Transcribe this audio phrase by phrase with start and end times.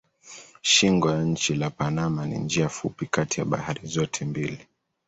[0.61, 4.67] Shingo ya nchi la Panama ni njia fupi kati ya bahari zote mbili.